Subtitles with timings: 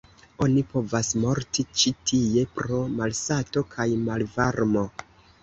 [0.43, 4.87] Oni povas morti ĉi tie pro malsato kaj malvarmo.